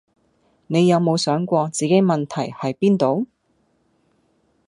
[0.65, 3.27] 你有無想過自己問題係邊度？